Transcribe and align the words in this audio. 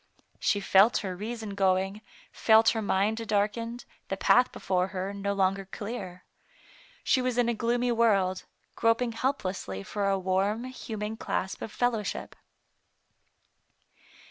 She 0.39 0.59
felt 0.59 0.97
her 1.05 1.15
reason 1.15 1.53
going, 1.53 2.01
felt 2.31 2.69
her 2.69 2.81
mind 2.81 3.17
darkened, 3.27 3.85
the 4.07 4.17
path 4.17 4.51
before 4.51 4.87
her 4.87 5.13
no 5.13 5.31
longer 5.33 5.65
clear. 5.65 6.25
She 7.03 7.21
was 7.21 7.37
in 7.37 7.47
a 7.47 7.53
gloomy 7.53 7.91
world, 7.91 8.45
groping 8.75 9.11
helplessly 9.11 9.83
for 9.83 10.09
a 10.09 10.17
warm, 10.17 10.63
human 10.63 11.17
clasp 11.17 11.61
of 11.61 11.71
fellowship. 11.71 12.35